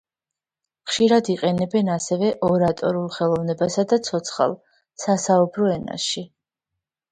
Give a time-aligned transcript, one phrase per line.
[0.91, 4.59] ხშირად იყენებენ ასევე ორატორულ ხელოვნებასა და ცოცხალ,
[5.07, 6.27] სასაუბრო ენაში.